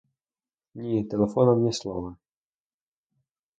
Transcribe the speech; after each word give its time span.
Ні, 0.75 1.03
телефоном 1.03 1.63
ні 1.65 1.73
слова. 1.73 2.15